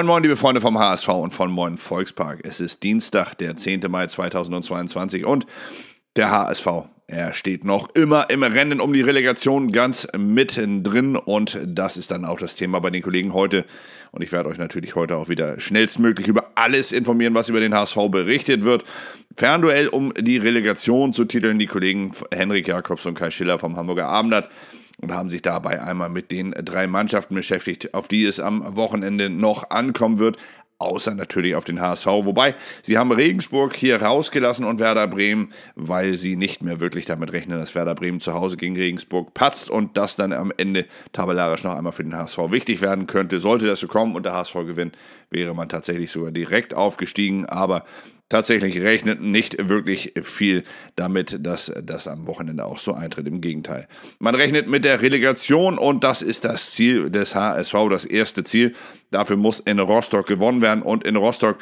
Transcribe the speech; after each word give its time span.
Moin 0.00 0.06
Moin, 0.06 0.22
liebe 0.22 0.36
Freunde 0.36 0.62
vom 0.62 0.78
HSV 0.78 1.08
und 1.08 1.34
von 1.34 1.50
Moin 1.50 1.76
Volkspark. 1.76 2.40
Es 2.44 2.58
ist 2.58 2.82
Dienstag, 2.82 3.34
der 3.34 3.58
10. 3.58 3.82
Mai 3.90 4.06
2022 4.06 5.26
und 5.26 5.44
der 6.16 6.30
HSV, 6.30 6.66
er 7.06 7.34
steht 7.34 7.66
noch 7.66 7.94
immer 7.94 8.30
im 8.30 8.42
Rennen 8.42 8.80
um 8.80 8.94
die 8.94 9.02
Relegation 9.02 9.72
ganz 9.72 10.08
mittendrin 10.16 11.16
und 11.16 11.60
das 11.66 11.98
ist 11.98 12.12
dann 12.12 12.24
auch 12.24 12.38
das 12.38 12.54
Thema 12.54 12.80
bei 12.80 12.88
den 12.88 13.02
Kollegen 13.02 13.34
heute. 13.34 13.66
Und 14.10 14.24
ich 14.24 14.32
werde 14.32 14.48
euch 14.48 14.56
natürlich 14.56 14.94
heute 14.94 15.18
auch 15.18 15.28
wieder 15.28 15.60
schnellstmöglich 15.60 16.28
über 16.28 16.52
alles 16.54 16.92
informieren, 16.92 17.34
was 17.34 17.50
über 17.50 17.60
den 17.60 17.74
HSV 17.74 17.96
berichtet 18.10 18.64
wird. 18.64 18.86
Fernduell 19.36 19.88
um 19.88 20.14
die 20.14 20.38
Relegation 20.38 21.12
zu 21.12 21.26
titeln 21.26 21.58
die 21.58 21.66
Kollegen 21.66 22.12
Henrik 22.32 22.68
Jakobs 22.68 23.04
und 23.04 23.16
Kai 23.16 23.30
Schiller 23.30 23.58
vom 23.58 23.76
Hamburger 23.76 24.06
Abendblatt 24.06 24.48
und 25.00 25.12
haben 25.12 25.30
sich 25.30 25.42
dabei 25.42 25.82
einmal 25.82 26.08
mit 26.08 26.30
den 26.30 26.52
drei 26.52 26.86
Mannschaften 26.86 27.34
beschäftigt, 27.34 27.94
auf 27.94 28.08
die 28.08 28.24
es 28.24 28.40
am 28.40 28.76
Wochenende 28.76 29.30
noch 29.30 29.70
ankommen 29.70 30.18
wird. 30.18 30.36
Außer 30.78 31.14
natürlich 31.14 31.54
auf 31.56 31.64
den 31.64 31.78
HSV. 31.78 32.06
Wobei, 32.06 32.54
sie 32.80 32.96
haben 32.96 33.12
Regensburg 33.12 33.76
hier 33.76 34.00
rausgelassen 34.00 34.64
und 34.64 34.80
Werder 34.80 35.06
Bremen, 35.08 35.52
weil 35.74 36.16
sie 36.16 36.36
nicht 36.36 36.62
mehr 36.62 36.80
wirklich 36.80 37.04
damit 37.04 37.34
rechnen, 37.34 37.58
dass 37.58 37.74
Werder 37.74 37.94
Bremen 37.94 38.20
zu 38.20 38.32
Hause 38.32 38.56
gegen 38.56 38.76
Regensburg 38.76 39.34
patzt 39.34 39.68
und 39.68 39.98
das 39.98 40.16
dann 40.16 40.32
am 40.32 40.50
Ende 40.56 40.86
tabellarisch 41.12 41.64
noch 41.64 41.76
einmal 41.76 41.92
für 41.92 42.02
den 42.02 42.16
HSV 42.16 42.38
wichtig 42.48 42.80
werden 42.80 43.06
könnte. 43.06 43.40
Sollte 43.40 43.66
das 43.66 43.80
so 43.80 43.88
kommen 43.88 44.16
und 44.16 44.24
der 44.24 44.32
HSV 44.32 44.54
gewinnt, 44.54 44.96
wäre 45.28 45.54
man 45.54 45.68
tatsächlich 45.68 46.10
sogar 46.10 46.30
direkt 46.30 46.72
aufgestiegen. 46.72 47.44
Aber 47.44 47.84
tatsächlich 48.30 48.80
rechnet 48.80 49.20
nicht 49.20 49.68
wirklich 49.68 50.14
viel 50.22 50.64
damit, 50.96 51.44
dass 51.44 51.70
das 51.82 52.08
am 52.08 52.26
Wochenende 52.26 52.64
auch 52.64 52.78
so 52.78 52.94
eintritt. 52.94 53.26
Im 53.26 53.42
Gegenteil. 53.42 53.86
Man 54.18 54.34
rechnet 54.34 54.66
mit 54.66 54.84
der 54.84 55.02
Relegation 55.02 55.76
und 55.76 56.02
das 56.02 56.22
ist 56.22 56.46
das 56.46 56.70
Ziel 56.70 57.10
des 57.10 57.34
HSV, 57.34 57.74
das 57.90 58.06
erste 58.06 58.44
Ziel. 58.44 58.74
Dafür 59.10 59.36
muss 59.36 59.60
in 59.60 59.78
Rostock 59.78 60.26
gewonnen 60.26 60.62
werden 60.62 60.82
und 60.82 61.04
in 61.04 61.16
Rostock 61.16 61.58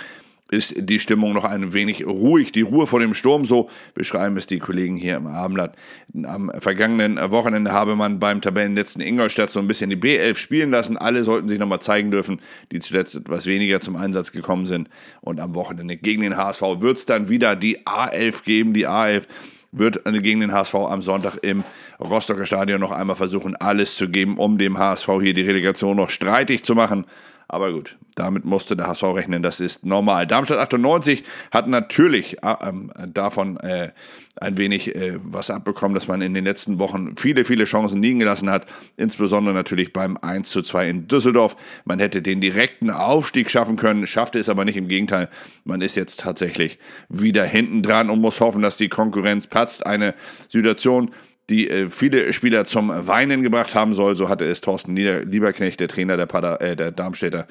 ist 0.51 0.75
die 0.79 0.99
Stimmung 0.99 1.35
noch 1.35 1.45
ein 1.45 1.75
wenig 1.75 2.07
ruhig. 2.07 2.53
Die 2.53 2.63
Ruhe 2.63 2.87
vor 2.87 3.01
dem 3.01 3.15
Sturm, 3.15 3.45
so 3.45 3.69
beschreiben 3.95 4.37
es 4.37 4.47
die 4.47 4.59
Kollegen 4.59 4.97
hier 4.97 5.17
im 5.17 5.27
Abendblatt. 5.27 5.77
Am 6.25 6.51
vergangenen 6.59 7.19
Wochenende 7.31 7.73
habe 7.73 7.97
man 7.97 8.19
beim 8.19 8.41
Tabellenletzten 8.41 9.03
Ingolstadt 9.03 9.51
so 9.51 9.61
ein 9.61 9.69
bisschen 9.69 9.91
die 9.91 9.97
B11 9.97 10.37
spielen 10.37 10.71
lassen. 10.71 10.97
Alle 10.97 11.23
sollten 11.25 11.49
sich 11.49 11.59
nochmal 11.59 11.81
zeigen 11.81 12.11
dürfen, 12.11 12.41
die 12.73 12.81
zuletzt 12.81 13.15
etwas 13.15 13.47
weniger 13.47 13.81
zum 13.81 13.97
Einsatz 13.97 14.33
gekommen 14.33 14.65
sind. 14.65 14.89
Und 15.21 15.39
am 15.39 15.55
Wochenende 15.55 15.97
gegen 15.97 16.23
den 16.23 16.37
HSV 16.37 16.63
wird 16.79 16.97
es 16.97 17.07
dann 17.07 17.29
wieder 17.29 17.55
die 17.55 17.81
A11 17.81 18.45
geben. 18.45 18.73
Die 18.73 18.89
A11 18.89 19.27
wird 19.71 20.03
gegen 20.05 20.41
den 20.41 20.53
HSV 20.53 20.75
am 20.75 21.03
Sonntag 21.03 21.37
im 21.43 21.63
Rostocker 22.01 22.47
Stadion 22.47 22.81
noch 22.81 22.91
einmal 22.91 23.17
versuchen, 23.17 23.55
alles 23.57 23.97
zu 23.97 24.09
geben, 24.09 24.39
um 24.39 24.57
dem 24.57 24.79
HSV 24.79 25.09
hier 25.21 25.35
die 25.35 25.43
Relegation 25.43 25.97
noch 25.97 26.09
streitig 26.09 26.63
zu 26.63 26.75
machen. 26.75 27.05
Aber 27.51 27.73
gut, 27.73 27.97
damit 28.15 28.45
musste 28.45 28.77
der 28.77 28.89
HSV 28.89 29.05
rechnen, 29.05 29.43
das 29.43 29.59
ist 29.59 29.83
normal. 29.83 30.27
Darmstadt 30.27 30.59
98 30.59 31.25
hat 31.51 31.67
natürlich 31.67 32.43
äh, 32.43 32.53
äh, 32.53 33.09
davon 33.09 33.57
äh, 33.57 33.93
ein 34.37 34.59
wenig 34.59 34.95
äh, 34.95 35.19
was 35.23 35.49
abbekommen, 35.49 35.95
dass 35.95 36.09
man 36.09 36.21
in 36.21 36.35
den 36.35 36.45
letzten 36.45 36.79
Wochen 36.79 37.17
viele, 37.17 37.47
viele 37.47 37.65
Chancen 37.65 38.03
liegen 38.03 38.19
gelassen 38.19 38.51
hat. 38.51 38.67
Insbesondere 38.99 39.55
natürlich 39.55 39.95
beim 39.95 40.19
1 40.19 40.51
zu 40.51 40.61
2 40.61 40.89
in 40.91 41.09
Düsseldorf. 41.09 41.57
Man 41.87 42.01
hätte 42.01 42.21
den 42.21 42.43
direkten 42.43 42.91
Aufstieg 42.91 43.51
schaffen 43.51 43.77
können, 43.77 44.07
schaffte 44.07 44.39
es 44.39 44.51
aber 44.51 44.67
nicht. 44.67 44.77
Im 44.77 44.89
Gegenteil, 44.89 45.31
man 45.65 45.81
ist 45.81 45.97
jetzt 45.97 46.21
tatsächlich 46.21 46.79
wieder 47.09 47.45
hinten 47.47 47.83
dran 47.83 48.11
und 48.11 48.21
muss 48.21 48.43
hoffen, 48.43 48.61
dass 48.61 48.77
die 48.77 48.91
Konkurrenz 48.91 49.47
patzt. 49.47 49.87
Eine 49.87 50.15
Situation, 50.49 51.13
die 51.51 51.69
äh, 51.69 51.89
viele 51.89 52.33
Spieler 52.33 52.65
zum 52.65 52.91
Weinen 53.07 53.43
gebracht 53.43 53.75
haben 53.75 53.95
soll. 53.95 54.15
So 54.15 54.29
hatte 54.29 54.45
es 54.45 54.61
Thorsten 54.61 54.97
Lieberknecht, 54.97 55.81
der 55.81 55.89
Trainer 55.89 56.17
der, 56.17 56.27
Pader, 56.27 56.61
äh, 56.61 56.77
der 56.77 56.93
Darmstädter, 56.93 57.47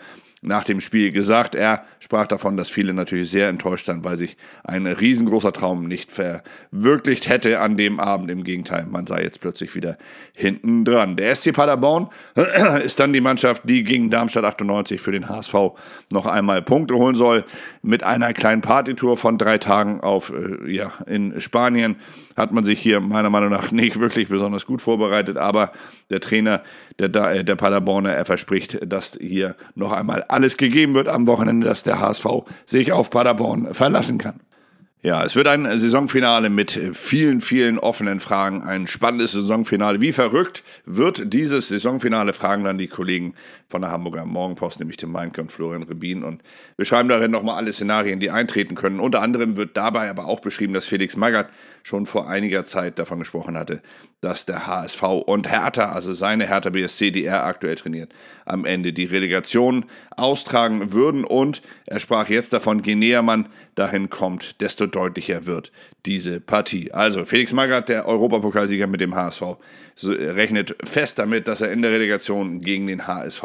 nach 0.47 0.63
dem 0.63 0.81
Spiel 0.81 1.11
gesagt. 1.11 1.55
Er 1.55 1.83
sprach 1.99 2.27
davon, 2.27 2.57
dass 2.57 2.69
viele 2.69 2.93
natürlich 2.93 3.29
sehr 3.29 3.49
enttäuscht 3.49 3.85
sind, 3.85 4.03
weil 4.03 4.17
sich 4.17 4.37
ein 4.63 4.87
riesengroßer 4.87 5.51
Traum 5.51 5.87
nicht 5.87 6.11
verwirklicht 6.11 7.29
hätte 7.29 7.59
an 7.59 7.77
dem 7.77 7.99
Abend. 7.99 8.31
Im 8.31 8.43
Gegenteil, 8.43 8.85
man 8.89 9.05
sei 9.05 9.23
jetzt 9.23 9.41
plötzlich 9.41 9.75
wieder 9.75 9.97
hinten 10.35 10.85
dran. 10.85 11.15
Der 11.15 11.35
SC 11.35 11.53
Paderborn 11.53 12.09
ist 12.83 12.99
dann 12.99 13.13
die 13.13 13.21
Mannschaft, 13.21 13.63
die 13.65 13.83
gegen 13.83 14.09
Darmstadt 14.09 14.45
98 14.45 15.01
für 15.01 15.11
den 15.11 15.29
HSV 15.29 15.53
noch 16.11 16.25
einmal 16.25 16.61
Punkte 16.61 16.95
holen 16.95 17.15
soll. 17.15 17.43
Mit 17.81 18.03
einer 18.03 18.33
kleinen 18.33 18.61
Partytour 18.61 19.17
von 19.17 19.37
drei 19.37 19.57
Tagen 19.57 20.01
auf, 20.01 20.31
äh, 20.31 20.71
ja, 20.71 20.93
in 21.05 21.39
Spanien 21.39 21.97
hat 22.35 22.51
man 22.51 22.63
sich 22.63 22.79
hier 22.79 22.99
meiner 22.99 23.29
Meinung 23.29 23.49
nach 23.49 23.71
nicht 23.71 23.99
wirklich 23.99 24.29
besonders 24.29 24.65
gut 24.65 24.81
vorbereitet. 24.81 25.37
Aber 25.37 25.71
der 26.09 26.19
Trainer 26.19 26.61
der, 26.99 27.31
äh, 27.31 27.43
der 27.43 27.55
Paderborner, 27.55 28.13
er 28.13 28.25
verspricht, 28.25 28.79
dass 28.85 29.17
hier 29.19 29.55
noch 29.75 29.91
einmal 29.91 30.25
alles 30.37 30.55
gegeben 30.57 30.93
wird 30.93 31.07
am 31.07 31.25
Wochenende, 31.25 31.65
dass 31.65 31.81
der 31.81 31.99
HSV 31.99 32.25
sich 32.67 32.91
auf 32.91 33.09
Paderborn 33.09 33.73
verlassen 33.73 34.19
kann. 34.19 34.39
Ja, 35.03 35.23
es 35.23 35.35
wird 35.35 35.47
ein 35.47 35.63
Saisonfinale 35.79 36.49
mit 36.49 36.71
vielen, 36.93 37.39
vielen 37.39 37.79
offenen 37.79 38.19
Fragen. 38.19 38.63
Ein 38.63 38.87
spannendes 38.87 39.31
Saisonfinale. 39.31 40.01
Wie 40.01 40.11
verrückt 40.11 40.63
wird 40.85 41.33
dieses 41.33 41.69
Saisonfinale, 41.69 42.33
fragen 42.33 42.63
dann 42.63 42.77
die 42.77 42.87
Kollegen 42.87 43.33
von 43.67 43.81
der 43.81 43.91
Hamburger 43.91 44.25
Morgenpost, 44.25 44.79
nämlich 44.79 44.97
Tim 44.97 45.11
Meinke 45.11 45.39
und 45.39 45.51
Florian 45.51 45.83
Rebin. 45.83 46.23
Und 46.23 46.41
wir 46.77 46.85
schreiben 46.85 47.09
darin 47.09 47.31
nochmal 47.31 47.57
alle 47.57 47.73
Szenarien, 47.73 48.19
die 48.19 48.31
eintreten 48.31 48.75
können. 48.75 48.99
Unter 48.99 49.21
anderem 49.21 49.55
wird 49.55 49.77
dabei 49.77 50.09
aber 50.09 50.25
auch 50.25 50.41
beschrieben, 50.41 50.73
dass 50.73 50.85
Felix 50.85 51.15
Magath 51.15 51.49
schon 51.83 52.05
vor 52.05 52.27
einiger 52.27 52.65
Zeit 52.65 52.99
davon 52.99 53.19
gesprochen 53.19 53.57
hatte, 53.57 53.81
dass 54.19 54.45
der 54.45 54.67
HSV 54.67 55.03
und 55.03 55.49
Hertha, 55.49 55.91
also 55.91 56.13
seine 56.13 56.47
Hertha 56.47 56.71
BSC, 56.71 57.11
die 57.11 57.23
er 57.23 57.45
aktuell 57.45 57.75
trainiert, 57.75 58.13
am 58.47 58.65
Ende 58.65 58.93
die 58.93 59.05
Relegation 59.05 59.85
austragen 60.15 60.93
würden. 60.93 61.23
Und 61.23 61.61
er 61.85 61.99
sprach 61.99 62.29
jetzt 62.29 62.53
davon, 62.53 62.81
je 62.83 62.95
näher 62.95 63.21
man 63.21 63.49
dahin 63.75 64.09
kommt, 64.09 64.61
desto 64.61 64.87
deutlicher 64.87 65.45
wird 65.45 65.71
diese 66.05 66.39
Partie. 66.39 66.91
Also 66.91 67.25
Felix 67.25 67.53
Magath, 67.53 67.89
der 67.89 68.07
Europapokalsieger 68.07 68.87
mit 68.87 69.01
dem 69.01 69.15
HSV, 69.15 69.43
rechnet 70.03 70.75
fest 70.83 71.19
damit, 71.19 71.47
dass 71.47 71.61
er 71.61 71.71
in 71.71 71.81
der 71.81 71.91
Relegation 71.91 72.61
gegen 72.61 72.87
den 72.87 73.07
HSV 73.07 73.43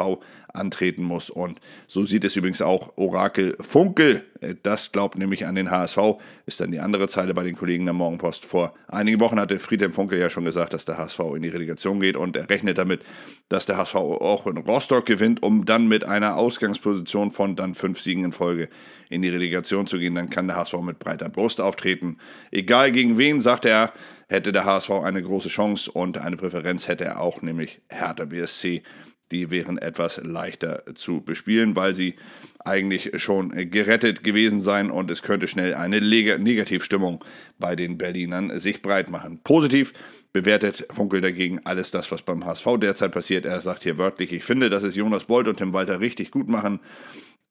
antreten 0.53 1.03
muss. 1.03 1.29
Und 1.29 1.59
so 1.87 2.03
sieht 2.03 2.23
es 2.23 2.35
übrigens 2.35 2.61
auch 2.61 2.95
Orakel 2.95 3.57
Funkel. 3.59 4.23
Das 4.61 4.91
glaubt 4.91 5.17
nämlich 5.17 5.45
an 5.45 5.55
den 5.55 5.71
HSV. 5.71 5.97
Ist 6.45 6.61
dann 6.61 6.71
die 6.71 6.79
andere 6.79 7.07
Zeile 7.07 7.33
bei 7.33 7.43
den 7.43 7.55
Kollegen 7.55 7.85
der 7.85 7.93
Morgenpost. 7.93 8.45
Vor 8.45 8.73
einigen 8.87 9.19
Wochen 9.19 9.39
hatte 9.39 9.57
Friedhelm 9.59 9.93
Funkel 9.93 10.19
ja 10.19 10.29
schon 10.29 10.45
gesagt, 10.45 10.73
dass 10.73 10.85
der 10.85 10.97
HSV 10.97 11.19
in 11.35 11.41
die 11.41 11.49
Relegation 11.49 11.99
geht. 11.99 12.15
Und 12.15 12.35
er 12.35 12.49
rechnet 12.49 12.77
damit, 12.77 13.01
dass 13.49 13.65
der 13.65 13.77
HSV 13.77 13.95
auch 13.95 14.45
in 14.47 14.57
Rostock 14.57 15.05
gewinnt, 15.05 15.41
um 15.41 15.65
dann 15.65 15.87
mit 15.87 16.03
einer 16.03 16.37
Ausgangsposition 16.37 17.31
von 17.31 17.55
dann 17.55 17.73
fünf 17.73 17.99
Siegen 17.99 18.25
in 18.25 18.31
Folge 18.31 18.69
in 19.09 19.21
die 19.21 19.29
Relegation 19.29 19.87
zu 19.87 19.97
gehen. 19.97 20.15
Dann 20.15 20.29
kann 20.29 20.47
der 20.47 20.57
HSV 20.57 20.75
mit 20.81 20.99
breiter 20.99 21.29
Brust 21.29 21.61
auftreten. 21.61 22.17
Egal 22.51 22.91
gegen 22.91 23.17
wen, 23.17 23.41
sagt 23.41 23.65
er, 23.65 23.93
hätte 24.27 24.51
der 24.51 24.65
HSV 24.65 24.91
eine 24.91 25.21
große 25.21 25.49
Chance 25.49 25.91
und 25.91 26.17
eine 26.17 26.37
Präferenz 26.37 26.87
hätte 26.87 27.05
er 27.05 27.21
auch, 27.21 27.41
nämlich 27.41 27.81
Hertha 27.89 28.25
BSC 28.25 28.83
die 29.33 29.51
wären 29.51 29.77
etwas 29.77 30.21
leichter 30.23 30.83
zu 30.95 31.21
bespielen, 31.21 31.75
weil 31.75 31.93
sie 31.93 32.15
eigentlich 32.63 33.11
schon 33.21 33.49
gerettet 33.69 34.23
gewesen 34.23 34.61
seien 34.61 34.89
und 34.89 35.11
es 35.11 35.21
könnte 35.21 35.47
schnell 35.49 35.73
eine 35.73 35.99
Negativstimmung 35.99 37.23
bei 37.59 37.75
den 37.75 37.97
Berlinern 37.97 38.57
sich 38.57 38.81
breit 38.81 39.09
machen. 39.09 39.39
Positiv 39.43 39.91
bewertet 40.31 40.87
Funkel 40.89 41.19
dagegen 41.19 41.59
alles 41.65 41.91
das, 41.91 42.11
was 42.11 42.21
beim 42.21 42.45
HSV 42.45 42.67
derzeit 42.79 43.11
passiert. 43.11 43.45
Er 43.45 43.59
sagt 43.59 43.83
hier 43.83 43.97
wörtlich, 43.97 44.31
ich 44.31 44.43
finde, 44.43 44.69
dass 44.69 44.83
es 44.83 44.95
Jonas 44.95 45.25
Bolt 45.25 45.47
und 45.47 45.57
Tim 45.57 45.73
Walter 45.73 45.99
richtig 45.99 46.31
gut 46.31 46.47
machen. 46.47 46.79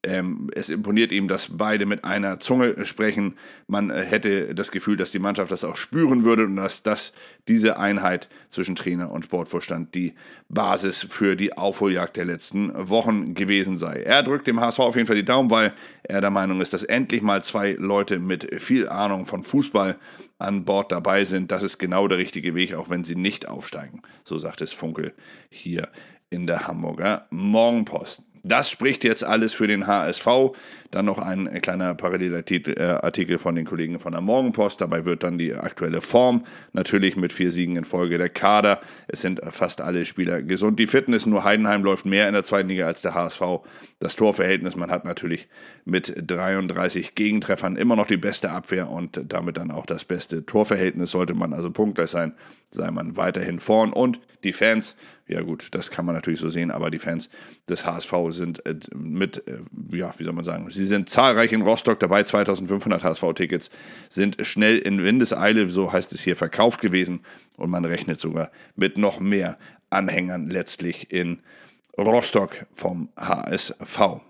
Ähm, 0.04 0.50
es 0.52 0.68
imponiert 0.68 1.12
ihm, 1.12 1.28
dass 1.28 1.56
beide 1.56 1.86
mit 1.86 2.02
einer 2.02 2.40
Zunge 2.40 2.84
sprechen. 2.86 3.36
Man 3.68 3.90
äh, 3.90 4.02
hätte 4.02 4.52
das 4.52 4.72
Gefühl, 4.72 4.96
dass 4.96 5.12
die 5.12 5.20
Mannschaft 5.20 5.52
das 5.52 5.62
auch 5.62 5.76
spüren 5.76 6.24
würde 6.24 6.44
und 6.44 6.56
dass 6.56 6.82
das 6.82 7.12
diese 7.46 7.78
Einheit 7.78 8.28
zwischen 8.50 8.74
Trainer 8.74 9.12
und 9.12 9.26
Sportvorstand 9.26 9.94
die 9.94 10.14
Basis 10.48 11.06
für 11.08 11.36
die 11.36 11.56
Aufholjagd 11.56 12.16
der 12.16 12.24
letzten 12.24 12.72
Wochen 12.88 13.34
gewesen 13.34 13.76
sei. 13.76 14.02
Er 14.02 14.24
drückt 14.24 14.48
dem 14.48 14.60
HSV 14.60 14.80
auf 14.80 14.96
jeden 14.96 15.06
Fall 15.06 15.16
die 15.16 15.24
Daumen, 15.24 15.50
weil 15.50 15.72
er 16.02 16.20
der 16.20 16.30
Meinung 16.30 16.60
ist, 16.60 16.72
dass 16.72 16.82
endlich 16.82 17.22
mal 17.22 17.44
zwei 17.44 17.72
Leute 17.78 18.18
mit 18.18 18.60
viel 18.60 18.88
Ahnung 18.88 19.24
von 19.24 19.44
Fußball 19.44 19.96
an 20.38 20.64
Bord 20.64 20.90
dabei 20.90 21.24
sind. 21.24 21.52
Das 21.52 21.62
ist 21.62 21.78
genau 21.78 22.08
der 22.08 22.18
richtige 22.18 22.56
Weg, 22.56 22.74
auch 22.74 22.90
wenn 22.90 23.04
sie 23.04 23.14
nicht 23.14 23.46
aufsteigen. 23.46 24.02
So 24.24 24.36
sagt 24.38 24.62
es 24.62 24.72
Funkel 24.72 25.12
hier 25.48 25.88
in 26.28 26.48
der 26.48 26.66
Hamburger 26.66 27.26
Morgenpost. 27.30 28.22
Das 28.44 28.68
spricht 28.68 29.04
jetzt 29.04 29.24
alles 29.24 29.54
für 29.54 29.66
den 29.66 29.86
HSV. 29.86 30.26
Dann 30.90 31.06
noch 31.06 31.18
ein 31.18 31.48
kleiner 31.62 31.94
Parallelartikel 31.94 33.38
von 33.38 33.54
den 33.54 33.64
Kollegen 33.64 33.98
von 33.98 34.12
der 34.12 34.20
Morgenpost. 34.20 34.80
Dabei 34.80 35.04
wird 35.04 35.22
dann 35.22 35.38
die 35.38 35.54
aktuelle 35.54 36.00
Form 36.00 36.44
natürlich 36.72 37.16
mit 37.16 37.32
vier 37.32 37.52
Siegen 37.52 37.76
in 37.76 37.84
Folge 37.84 38.18
der 38.18 38.28
Kader. 38.28 38.80
Es 39.08 39.22
sind 39.22 39.40
fast 39.50 39.80
alle 39.80 40.04
Spieler 40.04 40.42
gesund. 40.42 40.78
Die 40.78 40.86
Fitness, 40.88 41.24
nur 41.24 41.44
Heidenheim 41.44 41.84
läuft 41.84 42.04
mehr 42.04 42.26
in 42.26 42.34
der 42.34 42.44
zweiten 42.44 42.68
Liga 42.68 42.86
als 42.86 43.00
der 43.00 43.14
HSV. 43.14 43.42
Das 44.00 44.16
Torverhältnis, 44.16 44.76
man 44.76 44.90
hat 44.90 45.04
natürlich 45.04 45.48
mit 45.84 46.12
33 46.16 47.14
Gegentreffern 47.14 47.76
immer 47.76 47.96
noch 47.96 48.06
die 48.06 48.16
beste 48.16 48.50
Abwehr 48.50 48.90
und 48.90 49.20
damit 49.28 49.56
dann 49.56 49.70
auch 49.70 49.86
das 49.86 50.04
beste 50.04 50.44
Torverhältnis. 50.44 51.12
Sollte 51.12 51.34
man 51.34 51.52
also 51.52 51.70
punktgleich 51.70 52.10
sein, 52.10 52.34
sei 52.70 52.90
man 52.90 53.16
weiterhin 53.16 53.60
vorn. 53.60 53.92
Und 53.92 54.20
die 54.44 54.52
Fans 54.52 54.96
Ja 55.28 55.40
gut, 55.42 55.68
das 55.72 55.90
kann 55.90 56.04
man 56.04 56.14
natürlich 56.14 56.40
so 56.40 56.48
sehen, 56.48 56.70
aber 56.70 56.90
die 56.90 56.98
Fans 56.98 57.30
des 57.68 57.86
HSV 57.86 58.12
sind 58.28 58.66
äh, 58.66 58.74
mit, 58.94 59.46
äh, 59.46 59.58
ja, 59.90 60.12
wie 60.18 60.24
soll 60.24 60.32
man 60.32 60.44
sagen, 60.44 60.68
sie 60.70 60.86
sind 60.86 61.08
zahlreich 61.08 61.52
in 61.52 61.62
Rostock 61.62 62.00
dabei. 62.00 62.22
2500 62.22 63.04
HSV-Tickets 63.04 63.70
sind 64.08 64.44
schnell 64.44 64.78
in 64.78 65.02
Windeseile, 65.02 65.68
so 65.68 65.92
heißt 65.92 66.12
es 66.12 66.22
hier, 66.22 66.36
verkauft 66.36 66.80
gewesen 66.80 67.20
und 67.56 67.70
man 67.70 67.84
rechnet 67.84 68.20
sogar 68.20 68.50
mit 68.74 68.98
noch 68.98 69.20
mehr 69.20 69.58
Anhängern 69.90 70.48
letztlich 70.48 71.12
in 71.12 71.40
Rostock 71.96 72.66
vom 72.74 73.10
HSV. 73.16 74.22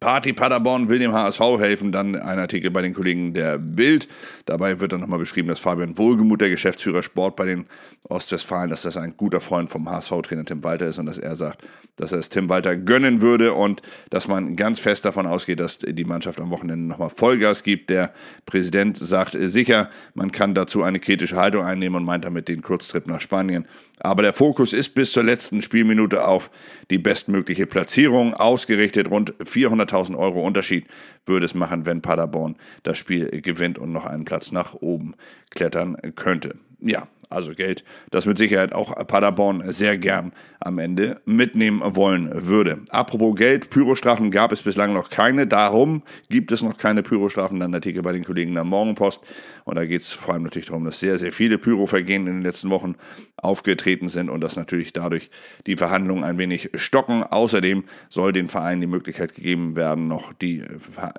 Party 0.00 0.32
Paderborn 0.32 0.88
will 0.88 0.98
dem 0.98 1.12
HSV 1.12 1.40
helfen. 1.58 1.92
Dann 1.92 2.16
ein 2.16 2.38
Artikel 2.38 2.70
bei 2.70 2.82
den 2.82 2.94
Kollegen 2.94 3.32
der 3.32 3.58
Bild. 3.58 4.08
Dabei 4.44 4.80
wird 4.80 4.92
dann 4.92 5.00
nochmal 5.00 5.18
beschrieben, 5.18 5.48
dass 5.48 5.60
Fabian 5.60 5.98
Wohlgemuth, 5.98 6.40
der 6.40 6.50
Geschäftsführer 6.50 7.02
Sport 7.02 7.36
bei 7.36 7.46
den 7.46 7.66
Ostwestfalen, 8.04 8.70
dass 8.70 8.82
das 8.82 8.96
ein 8.96 9.16
guter 9.16 9.40
Freund 9.40 9.70
vom 9.70 9.88
HSV-Trainer 9.88 10.44
Tim 10.44 10.62
Walter 10.62 10.86
ist 10.86 10.98
und 10.98 11.06
dass 11.06 11.18
er 11.18 11.34
sagt, 11.34 11.62
dass 11.96 12.12
er 12.12 12.18
es 12.18 12.28
Tim 12.28 12.48
Walter 12.48 12.76
gönnen 12.76 13.20
würde 13.20 13.52
und 13.52 13.82
dass 14.10 14.28
man 14.28 14.54
ganz 14.54 14.78
fest 14.78 15.04
davon 15.04 15.26
ausgeht, 15.26 15.60
dass 15.60 15.78
die 15.78 16.04
Mannschaft 16.04 16.40
am 16.40 16.50
Wochenende 16.50 16.86
nochmal 16.86 17.10
Vollgas 17.10 17.62
gibt. 17.62 17.90
Der 17.90 18.12
Präsident 18.44 18.96
sagt 18.96 19.36
sicher, 19.38 19.90
man 20.14 20.30
kann 20.30 20.54
dazu 20.54 20.82
eine 20.82 21.00
kritische 21.00 21.36
Haltung 21.36 21.64
einnehmen 21.64 21.96
und 21.96 22.04
meint 22.04 22.24
damit 22.24 22.48
den 22.48 22.62
Kurztrip 22.62 23.06
nach 23.06 23.20
Spanien. 23.20 23.66
Aber 23.98 24.22
der 24.22 24.32
Fokus 24.32 24.72
ist 24.72 24.90
bis 24.90 25.12
zur 25.12 25.24
letzten 25.24 25.62
Spielminute 25.62 26.26
auf 26.26 26.50
die 26.90 26.98
bestmögliche 26.98 27.66
Platzierung 27.66 28.34
ausgerichtet. 28.34 29.10
Rund 29.10 29.34
400.000 29.86 30.16
Euro 30.16 30.40
Unterschied 30.40 30.86
würde 31.24 31.46
es 31.46 31.54
machen, 31.54 31.86
wenn 31.86 32.02
Paderborn 32.02 32.56
das 32.82 32.98
Spiel 32.98 33.28
gewinnt 33.42 33.78
und 33.78 33.92
noch 33.92 34.04
einen 34.04 34.24
Platz 34.24 34.52
nach 34.52 34.74
oben 34.74 35.14
klettern 35.50 35.96
könnte. 36.14 36.56
Ja, 36.80 37.08
also 37.28 37.54
Geld, 37.54 37.84
das 38.10 38.26
mit 38.26 38.38
Sicherheit 38.38 38.72
auch 38.72 38.94
Paderborn 39.06 39.72
sehr 39.72 39.98
gern 39.98 40.32
am 40.60 40.78
Ende 40.78 41.20
mitnehmen 41.24 41.80
wollen 41.96 42.30
würde. 42.46 42.80
Apropos 42.90 43.36
Geld, 43.36 43.70
Pyrostrafen 43.70 44.30
gab 44.30 44.52
es 44.52 44.62
bislang 44.62 44.92
noch 44.92 45.10
keine. 45.10 45.46
Darum 45.46 46.02
gibt 46.28 46.52
es 46.52 46.62
noch 46.62 46.76
keine 46.76 47.02
Pyrostrafen. 47.02 47.60
Dann 47.60 47.74
Artikel 47.74 48.02
bei 48.02 48.12
den 48.12 48.24
Kollegen 48.24 48.54
der 48.54 48.64
Morgenpost. 48.64 49.20
Und 49.64 49.76
da 49.76 49.84
geht 49.84 50.02
es 50.02 50.12
vor 50.12 50.34
allem 50.34 50.44
natürlich 50.44 50.68
darum, 50.68 50.84
dass 50.84 51.00
sehr, 51.00 51.18
sehr 51.18 51.32
viele 51.32 51.58
Pyrovergehen 51.58 52.26
in 52.26 52.34
den 52.34 52.42
letzten 52.42 52.70
Wochen 52.70 52.96
aufgetreten 53.36 54.08
sind 54.08 54.30
und 54.30 54.40
dass 54.40 54.56
natürlich 54.56 54.92
dadurch 54.92 55.30
die 55.66 55.76
Verhandlungen 55.76 56.24
ein 56.24 56.38
wenig 56.38 56.70
stocken. 56.74 57.22
Außerdem 57.22 57.84
soll 58.08 58.32
den 58.32 58.48
Vereinen 58.48 58.80
die 58.80 58.86
Möglichkeit 58.86 59.34
gegeben 59.34 59.76
werden, 59.76 60.08
noch 60.08 60.32
die 60.32 60.64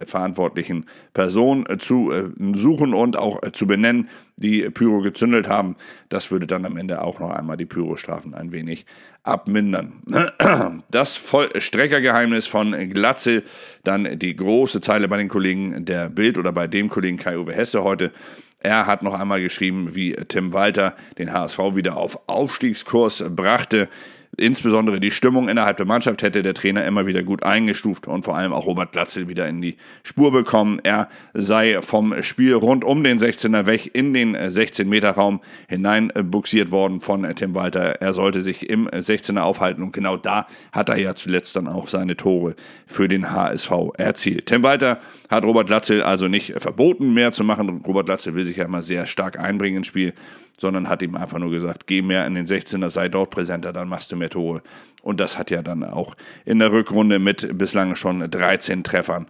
verantwortlichen 0.05 0.85
Personen 1.13 1.65
zu 1.79 2.11
äh, 2.11 2.29
suchen 2.53 2.93
und 2.93 3.17
auch 3.17 3.43
äh, 3.43 3.51
zu 3.51 3.67
benennen, 3.67 4.09
die 4.37 4.69
Pyro 4.69 5.01
gezündelt 5.01 5.49
haben. 5.49 5.75
Das 6.09 6.31
würde 6.31 6.47
dann 6.47 6.65
am 6.65 6.77
Ende 6.77 7.01
auch 7.01 7.19
noch 7.19 7.31
einmal 7.31 7.57
die 7.57 7.65
Pyrostrafen 7.65 8.33
ein 8.33 8.51
wenig 8.51 8.85
abmindern. 9.23 10.01
Das 10.89 11.15
Vollstreckergeheimnis 11.17 12.47
von 12.47 12.71
Glatze, 12.89 13.43
dann 13.83 14.17
die 14.19 14.35
große 14.35 14.79
Zeile 14.79 15.07
bei 15.07 15.17
den 15.17 15.27
Kollegen 15.27 15.85
der 15.85 16.09
Bild 16.09 16.37
oder 16.37 16.51
bei 16.51 16.67
dem 16.67 16.89
Kollegen 16.89 17.17
Kai-Uwe 17.17 17.53
Hesse 17.53 17.83
heute. 17.83 18.11
Er 18.59 18.85
hat 18.85 19.03
noch 19.03 19.13
einmal 19.13 19.41
geschrieben, 19.41 19.95
wie 19.95 20.13
Tim 20.13 20.53
Walter 20.53 20.95
den 21.17 21.31
HSV 21.31 21.59
wieder 21.75 21.97
auf 21.97 22.27
Aufstiegskurs 22.27 23.23
brachte. 23.29 23.89
Insbesondere 24.39 24.99
die 24.99 25.09
Stimmung 25.09 25.49
innerhalb 25.49 25.77
der 25.77 25.87
Mannschaft 25.87 26.21
hätte 26.21 26.43
der 26.43 26.53
Trainer 26.53 26.85
immer 26.85 27.07
wieder 27.07 27.23
gut 27.23 27.41
eingestuft 27.41 28.07
und 28.07 28.23
vor 28.23 28.37
allem 28.37 28.53
auch 28.53 28.67
Robert 28.67 28.91
Glatzel 28.91 29.27
wieder 29.27 29.47
in 29.47 29.61
die 29.63 29.77
Spur 30.03 30.31
bekommen. 30.31 30.79
Er 30.83 31.09
sei 31.33 31.81
vom 31.81 32.21
Spiel 32.21 32.53
rund 32.53 32.83
um 32.83 33.03
den 33.03 33.17
16er 33.17 33.65
weg 33.65 33.89
in 33.93 34.13
den 34.13 34.37
16-Meter-Raum 34.37 35.41
hineinbuxiert 35.67 36.69
worden 36.69 37.01
von 37.01 37.23
Tim 37.35 37.55
Walter. 37.55 37.99
Er 37.99 38.13
sollte 38.13 38.43
sich 38.43 38.69
im 38.69 38.87
16er 38.87 39.39
aufhalten 39.39 39.81
und 39.81 39.91
genau 39.91 40.17
da 40.17 40.45
hat 40.71 40.89
er 40.89 40.97
ja 40.97 41.15
zuletzt 41.15 41.55
dann 41.55 41.67
auch 41.67 41.87
seine 41.87 42.15
Tore 42.15 42.55
für 42.85 43.07
den 43.07 43.31
HSV 43.31 43.71
erzielt. 43.97 44.45
Tim 44.45 44.61
Walter 44.61 44.99
hat 45.29 45.45
Robert 45.45 45.65
Glatzel 45.65 46.03
also 46.03 46.27
nicht 46.27 46.53
verboten, 46.57 47.15
mehr 47.15 47.31
zu 47.31 47.43
machen. 47.43 47.81
Robert 47.87 48.05
Glatzel 48.05 48.35
will 48.35 48.45
sich 48.45 48.57
ja 48.57 48.65
immer 48.65 48.83
sehr 48.83 49.07
stark 49.07 49.39
einbringen 49.39 49.77
ins 49.77 49.87
Spiel 49.87 50.13
sondern 50.57 50.89
hat 50.89 51.01
ihm 51.01 51.15
einfach 51.15 51.39
nur 51.39 51.51
gesagt, 51.51 51.87
geh 51.87 52.01
mehr 52.01 52.25
in 52.25 52.35
den 52.35 52.47
16er, 52.47 52.89
sei 52.89 53.09
dort 53.09 53.29
präsenter, 53.29 53.73
dann 53.73 53.87
machst 53.87 54.11
du 54.11 54.15
mehr 54.15 54.29
Tore. 54.29 54.61
Und 55.03 55.19
das 55.19 55.37
hat 55.37 55.51
ja 55.51 55.61
dann 55.61 55.83
auch 55.83 56.15
in 56.45 56.59
der 56.59 56.71
Rückrunde 56.71 57.19
mit 57.19 57.57
bislang 57.57 57.95
schon 57.95 58.29
13 58.29 58.83
Treffern 58.83 59.27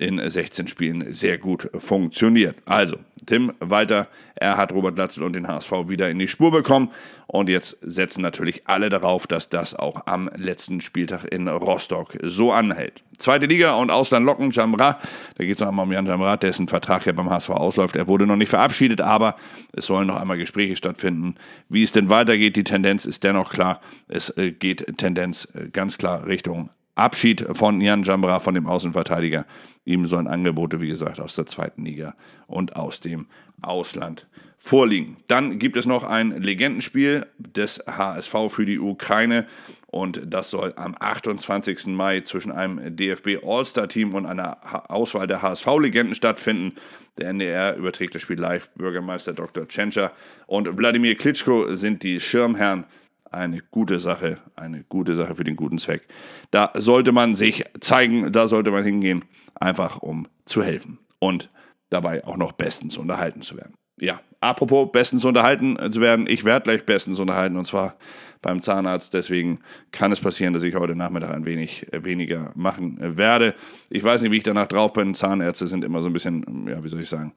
in 0.00 0.18
16 0.30 0.66
Spielen 0.66 1.12
sehr 1.12 1.36
gut 1.36 1.68
funktioniert. 1.74 2.56
Also, 2.64 2.96
Tim 3.26 3.52
Walter, 3.60 4.08
er 4.34 4.56
hat 4.56 4.72
Robert 4.72 4.96
Latzel 4.96 5.24
und 5.24 5.34
den 5.34 5.46
HSV 5.46 5.72
wieder 5.88 6.08
in 6.08 6.18
die 6.18 6.26
Spur 6.26 6.50
bekommen. 6.50 6.90
Und 7.26 7.50
jetzt 7.50 7.76
setzen 7.82 8.22
natürlich 8.22 8.66
alle 8.66 8.88
darauf, 8.88 9.26
dass 9.26 9.50
das 9.50 9.74
auch 9.74 10.06
am 10.06 10.30
letzten 10.34 10.80
Spieltag 10.80 11.24
in 11.26 11.46
Rostock 11.48 12.16
so 12.22 12.50
anhält. 12.50 13.02
Zweite 13.18 13.44
Liga 13.44 13.74
und 13.74 13.90
Ausland 13.90 14.24
locken, 14.24 14.50
Jamra. 14.50 14.98
Da 15.36 15.44
geht 15.44 15.56
es 15.56 15.60
noch 15.60 15.68
einmal 15.68 15.84
um 15.84 15.92
Jan 15.92 16.06
Jamra, 16.06 16.38
dessen 16.38 16.66
Vertrag 16.66 17.04
ja 17.04 17.12
beim 17.12 17.28
HSV 17.28 17.50
ausläuft. 17.50 17.94
Er 17.94 18.08
wurde 18.08 18.26
noch 18.26 18.36
nicht 18.36 18.48
verabschiedet, 18.48 19.02
aber 19.02 19.36
es 19.74 19.86
sollen 19.86 20.06
noch 20.06 20.16
einmal 20.16 20.38
Gespräche 20.38 20.76
stattfinden, 20.76 21.34
wie 21.68 21.82
es 21.82 21.92
denn 21.92 22.08
weitergeht. 22.08 22.56
Die 22.56 22.64
Tendenz 22.64 23.04
ist 23.04 23.22
dennoch 23.22 23.50
klar. 23.52 23.82
Es 24.08 24.30
äh, 24.38 24.52
geht 24.52 24.96
Tendenz 24.96 25.46
äh, 25.54 25.68
ganz 25.68 25.98
klar 25.98 26.26
Richtung 26.26 26.70
Abschied 27.00 27.46
von 27.52 27.80
Jan 27.80 28.02
Jambra, 28.02 28.38
von 28.38 28.54
dem 28.54 28.66
Außenverteidiger. 28.66 29.46
Ihm 29.84 30.06
sollen 30.06 30.28
Angebote, 30.28 30.80
wie 30.80 30.88
gesagt, 30.88 31.18
aus 31.18 31.34
der 31.34 31.46
zweiten 31.46 31.84
Liga 31.84 32.14
und 32.46 32.76
aus 32.76 33.00
dem 33.00 33.26
Ausland 33.62 34.28
vorliegen. 34.58 35.16
Dann 35.26 35.58
gibt 35.58 35.78
es 35.78 35.86
noch 35.86 36.04
ein 36.04 36.42
Legendenspiel 36.42 37.26
des 37.38 37.82
HSV 37.86 38.34
für 38.48 38.66
die 38.66 38.78
Ukraine 38.78 39.46
und 39.86 40.20
das 40.24 40.50
soll 40.50 40.74
am 40.76 40.94
28. 40.98 41.86
Mai 41.86 42.20
zwischen 42.20 42.52
einem 42.52 42.94
DFB 42.94 43.42
All-Star-Team 43.42 44.14
und 44.14 44.26
einer 44.26 44.90
Auswahl 44.90 45.26
der 45.26 45.40
HSV-Legenden 45.40 46.14
stattfinden. 46.14 46.76
Der 47.18 47.30
NDR 47.30 47.76
überträgt 47.76 48.14
das 48.14 48.22
Spiel 48.22 48.38
live. 48.38 48.68
Bürgermeister 48.76 49.32
Dr. 49.32 49.66
Tschentscher 49.66 50.12
und 50.46 50.76
Wladimir 50.76 51.16
Klitschko 51.16 51.74
sind 51.74 52.02
die 52.02 52.20
Schirmherren 52.20 52.84
eine 53.30 53.60
gute 53.70 54.00
Sache, 54.00 54.38
eine 54.56 54.84
gute 54.84 55.14
Sache 55.14 55.34
für 55.34 55.44
den 55.44 55.56
guten 55.56 55.78
Zweck. 55.78 56.06
Da 56.50 56.72
sollte 56.74 57.12
man 57.12 57.34
sich 57.34 57.64
zeigen, 57.80 58.32
da 58.32 58.48
sollte 58.48 58.70
man 58.70 58.84
hingehen, 58.84 59.24
einfach 59.54 60.02
um 60.02 60.26
zu 60.44 60.62
helfen 60.62 60.98
und 61.18 61.50
dabei 61.90 62.24
auch 62.24 62.36
noch 62.36 62.52
bestens 62.52 62.98
unterhalten 62.98 63.42
zu 63.42 63.56
werden. 63.56 63.74
Ja, 64.00 64.20
apropos 64.40 64.90
bestens 64.92 65.24
unterhalten 65.24 65.76
zu 65.90 66.00
werden, 66.00 66.26
ich 66.26 66.44
werde 66.44 66.64
gleich 66.64 66.86
bestens 66.86 67.20
unterhalten 67.20 67.56
und 67.56 67.66
zwar 67.66 67.96
beim 68.42 68.62
Zahnarzt. 68.62 69.12
Deswegen 69.12 69.60
kann 69.90 70.12
es 70.12 70.20
passieren, 70.20 70.54
dass 70.54 70.62
ich 70.62 70.74
heute 70.74 70.96
Nachmittag 70.96 71.34
ein 71.34 71.44
wenig 71.44 71.92
äh, 71.92 72.04
weniger 72.04 72.52
machen 72.54 72.96
werde. 73.18 73.54
Ich 73.90 74.02
weiß 74.02 74.22
nicht, 74.22 74.30
wie 74.30 74.38
ich 74.38 74.42
danach 74.42 74.68
drauf 74.68 74.92
bin. 74.92 75.14
Zahnärzte 75.14 75.66
sind 75.66 75.84
immer 75.84 76.00
so 76.00 76.08
ein 76.08 76.12
bisschen, 76.12 76.66
ja, 76.68 76.82
wie 76.82 76.88
soll 76.88 77.00
ich 77.00 77.08
sagen, 77.08 77.34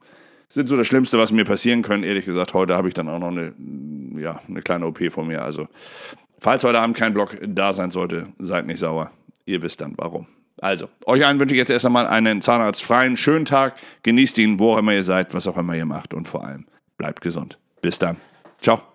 sind 0.49 0.69
so 0.69 0.77
das 0.77 0.87
Schlimmste, 0.87 1.17
was 1.17 1.31
mir 1.31 1.45
passieren 1.45 1.81
können. 1.81 2.03
Ehrlich 2.03 2.25
gesagt, 2.25 2.53
heute 2.53 2.75
habe 2.75 2.87
ich 2.87 2.93
dann 2.93 3.09
auch 3.09 3.19
noch 3.19 3.29
eine, 3.29 3.53
ja, 4.17 4.39
eine 4.47 4.61
kleine 4.61 4.85
OP 4.87 4.99
vor 5.11 5.25
mir. 5.25 5.43
Also, 5.43 5.67
falls 6.39 6.63
heute 6.63 6.79
Abend 6.79 6.97
kein 6.97 7.13
Block 7.13 7.37
da 7.45 7.73
sein 7.73 7.91
sollte, 7.91 8.27
seid 8.39 8.65
nicht 8.65 8.79
sauer. 8.79 9.11
Ihr 9.45 9.61
wisst 9.61 9.81
dann 9.81 9.93
warum. 9.97 10.27
Also, 10.61 10.87
euch 11.05 11.25
allen 11.25 11.39
wünsche 11.39 11.55
ich 11.55 11.59
jetzt 11.59 11.71
erst 11.71 11.85
einmal 11.85 12.07
einen 12.07 12.41
zahnarztfreien, 12.41 13.17
schönen 13.17 13.45
Tag. 13.45 13.75
Genießt 14.03 14.37
ihn, 14.37 14.59
wo 14.59 14.73
auch 14.73 14.77
immer 14.77 14.93
ihr 14.93 15.03
seid, 15.03 15.33
was 15.33 15.47
auch 15.47 15.57
immer 15.57 15.75
ihr 15.75 15.85
macht. 15.85 16.13
Und 16.13 16.27
vor 16.27 16.45
allem, 16.45 16.65
bleibt 16.97 17.21
gesund. 17.21 17.57
Bis 17.81 17.99
dann. 17.99 18.17
Ciao. 18.61 18.92